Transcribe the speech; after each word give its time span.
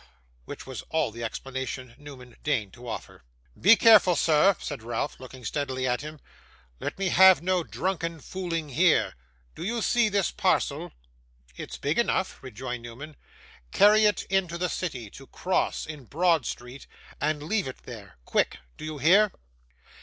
which 0.45 0.65
was 0.65 0.81
all 0.89 1.11
the 1.11 1.23
explanation 1.23 1.93
Newman 1.95 2.35
deigned 2.41 2.73
to 2.73 2.87
offer. 2.87 3.21
'Be 3.55 3.75
careful, 3.75 4.15
sir,' 4.15 4.55
said 4.59 4.81
Ralph, 4.81 5.19
looking 5.19 5.45
steadily 5.45 5.87
at 5.87 6.01
him. 6.01 6.19
'Let 6.79 6.97
me 6.97 7.09
have 7.09 7.43
no 7.43 7.63
drunken 7.63 8.19
fooling 8.19 8.69
here. 8.69 9.13
Do 9.53 9.61
you 9.63 9.79
see 9.83 10.09
this 10.09 10.31
parcel?' 10.31 10.91
'It's 11.55 11.77
big 11.77 11.99
enough,' 11.99 12.41
rejoined 12.41 12.81
Newman. 12.81 13.15
'Carry 13.71 14.05
it 14.05 14.23
into 14.23 14.57
the 14.57 14.69
city; 14.69 15.11
to 15.11 15.27
Cross, 15.27 15.85
in 15.85 16.05
Broad 16.05 16.47
Street, 16.47 16.87
and 17.21 17.43
leave 17.43 17.67
it 17.67 17.83
there 17.83 18.17
quick. 18.25 18.57
Do 18.77 18.85
you 18.85 18.97
hear? 18.97 19.31